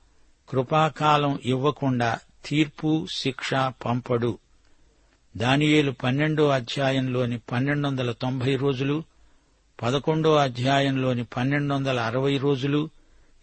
కృపాకాలం 0.49 1.39
ఇవ్వకుండా 1.45 2.19
తీర్పు 2.47 3.07
శిక్ష 3.11 3.51
పంపడు. 3.55 4.39
దానియేలు 5.37 5.91
పన్నెండో 5.91 6.49
అధ్యాయంలోని 6.49 7.39
పన్నెండు 7.39 7.89
వందల 7.89 8.13
తొంభై 8.13 8.57
రోజులు 8.57 9.03
పదకొండో 9.83 10.37
అధ్యాయంలోని 10.37 11.25
పన్నెండు 11.25 11.75
వందల 11.75 12.01
అరవై 12.01 12.37
రోజులు 12.37 12.91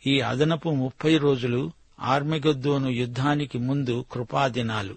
ఈ 0.07 0.19
అదనపు 0.19 0.69
ముప్పై 0.69 1.17
రోజులు 1.17 1.71
ఆర్మిగద్దోను 1.99 2.89
యుద్ధానికి 2.89 3.57
ముందు 3.57 4.05
కృపాదినాలు. 4.11 4.95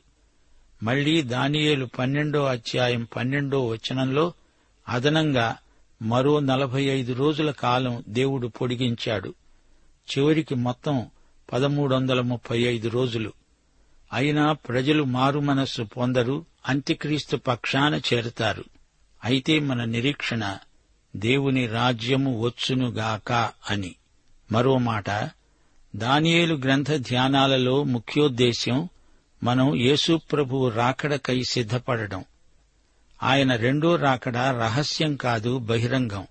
మళ్ళీ 0.82 1.22
దానియేలు 1.22 1.86
పన్నెండో 1.98 2.44
అధ్యాయం 2.44 3.06
పన్నెండో 3.16 3.66
వచనంలో 3.66 4.32
అదనంగా 4.88 5.56
మరో 6.02 6.40
నలభై 6.40 6.82
ఐదు 6.82 7.12
రోజుల 7.12 7.50
కాలం 7.50 8.04
దేవుడు 8.08 8.46
పొడిగించాడు. 8.46 9.34
చివరికి 10.10 10.54
మొత్తం 10.54 11.06
పదమూడు 11.52 11.94
వందల 11.94 12.20
ముప్పై 12.20 12.62
ఐదు 12.62 12.88
రోజులు. 12.88 13.32
అయినా 14.12 14.52
ప్రజలు 14.52 15.04
మారుమనస్సు 15.04 15.82
పొందరు 15.82 16.44
అంత్యక్రీస్తు 16.68 17.36
పక్షాన 17.36 17.94
చేరతారు. 17.94 18.64
అయితే 19.24 19.58
మన 19.58 19.84
నిరీక్షణ 19.84 20.58
దేవుని 21.16 21.66
రాజ్యము 21.66 22.40
వచ్చునుగాక 22.40 23.32
అని. 23.70 23.94
మరో 24.52 24.78
మాట 24.78 25.10
దానియేలు 25.96 26.54
గ్రంథ 26.54 26.92
ధ్యానాలలో 26.96 27.84
ముఖ్యోద్దేశ్యం 27.84 28.88
మనం 29.44 29.74
యేసుప్రభువు 29.74 30.68
రాకడకై 30.68 31.42
సిద్ధపడడం. 31.50 32.24
ఆయన 33.24 33.56
రెండో 33.56 33.96
రాకడ 33.96 34.36
రహస్యం 34.36 35.16
కాదు 35.16 35.58
బహిరంగం. 35.58 36.26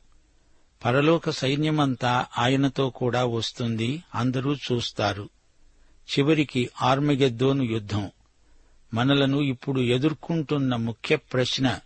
పరలోక 0.86 1.30
సైన్యమంతా 1.30 2.26
ఆయనతో 2.38 2.90
కూడా 2.90 3.26
వస్తుంది 3.26 4.04
అందరూ 4.16 4.56
చూస్తారు. 4.56 5.30
చివరికి 6.10 6.70
ఆర్మగెద్దోను 6.82 7.64
యుద్ధం. 7.64 8.12
మనలను 8.94 9.38
ఇప్పుడు 9.38 9.82
ఎదుర్కొంటున్న 9.82 10.76
ముఖ్య 10.76 11.16
ప్రశ్న 11.16 11.80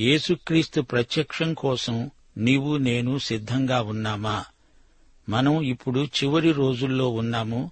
యేసుక్రీస్తు 0.00 0.80
ప్రత్యక్షం 0.80 1.54
కోసం 1.54 2.10
నీవు 2.38 2.76
నేను 2.76 3.18
సిద్ధంగా 3.18 3.82
ఉన్నామా? 3.82 4.44
మనం 5.28 5.62
ఇప్పుడు 5.62 6.00
చివరి 6.00 6.52
రోజుల్లో 6.52 7.08
ఉన్నాము. 7.08 7.70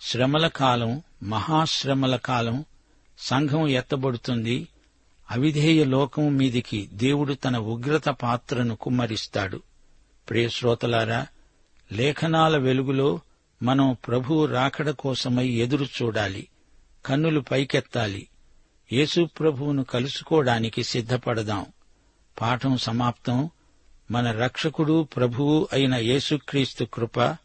శ్రమల 0.00 0.46
కాలం 0.46 1.02
మహాశ్రమల 1.22 2.16
కాలం 2.16 2.64
సంఘం 3.18 3.68
ఎత్తబడుతుంది. 3.68 4.68
అవిధేయ 5.32 5.84
లోకం 5.84 6.36
మీదికి 6.36 6.88
దేవుడు 6.92 7.34
తన 7.34 7.56
ఉగ్రత 7.56 8.08
పాత్రను 8.08 8.76
కుమ్మరిస్తాడు. 8.76 9.62
ప్రియశ్రోతలారా 10.30 11.26
లేఖనాల 11.92 12.56
వెలుగులో 12.56 13.20
మనం 13.62 13.96
ప్రభువు 14.08 14.46
రాకడ 14.46 14.90
కోసమై 14.90 15.48
ఎదురు 15.48 15.84
చూడాలి 15.84 16.48
కన్నులు 17.06 17.40
పైకెత్తాలి 17.40 18.28
యేసు 18.92 19.28
ప్రభువును 19.40 19.84
కలుసుకోవడానికి 19.84 20.82
సిద్ధపడదాం. 20.82 21.66
పాఠం 22.40 22.76
సమాప్తం. 22.76 23.50
మన 24.10 24.30
రక్షకుడు 24.30 25.02
ప్రభువు 25.16 25.68
అయిన 25.72 25.94
యేసుక్రీస్తు 25.94 26.84
కృప 26.84 27.36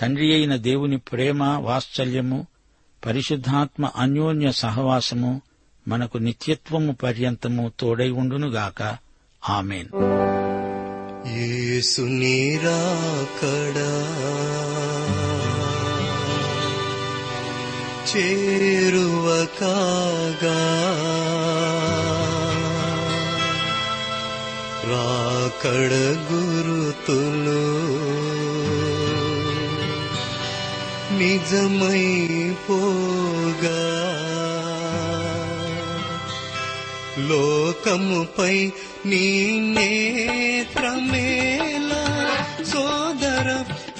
తండ్రి 0.00 0.34
అయిన 0.34 0.56
దేవుని 0.56 0.98
ప్రేమ 0.98 1.42
వాత్సల్యము 1.42 2.46
పరిశుద్ధాత్మ 3.06 3.90
అన్యోన్య 3.96 4.52
సహవాసము 4.52 5.42
మనకు 5.88 6.18
నిత్యత్వము 6.18 6.92
పర్యంతము 6.92 7.72
తోడై 7.80 8.10
ఉండునుగాక 8.10 8.96
ఆమెన్. 9.48 9.86
యేసు 11.26 12.02
నీరాకడా. 12.02 13.90
చేరువ 18.16 19.46
కాగా 19.60 20.60
రాకడ 24.84 25.92
గురుతులు. 26.32 27.74
పో 32.68 33.23
లోకముపై 37.28 38.56
నీ 39.06 39.26
నేత్రమేలా 40.66 41.24
సోదర 42.72 43.48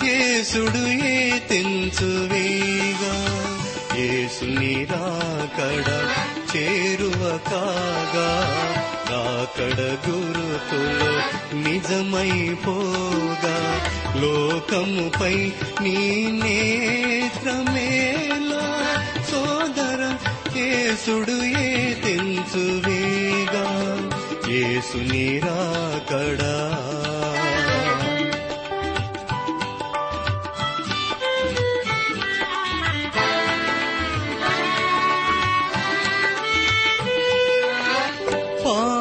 యేసుడు 0.04 0.82
ఏ 1.10 1.14
తెంచువేగా 1.50 3.14
యేసు 3.98 4.46
నిరాకడ 4.54 5.88
చేరువ 6.52 7.20
కాగా? 7.48 8.28
రాకడ 9.10 9.78
గురుతులు 10.06 11.10
నిజమైపోగా 11.64 13.56
లోకముపై 14.22 15.36
నీ 15.84 15.96
నేత్రమేలా 16.42 17.84
సోదర 19.30 20.02
యేసుడు 20.58 21.36
ఏ 21.62 21.68
తెంచువే 22.04 22.93
యేసు 24.54 24.98
నిరాకడా. 25.12 26.54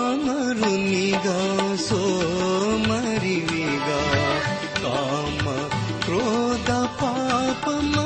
పామరునిగా 0.05 1.37
సోమరివిగా 1.77 4.01
కామ 4.83 5.45
క్రోధ 6.05 6.69
పాపమా 7.01 8.05